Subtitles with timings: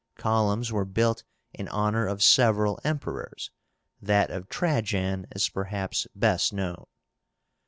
[0.17, 1.23] Columns were built
[1.53, 3.51] in honor of several Emperors.
[4.01, 6.87] That of Trajan is perhaps best known.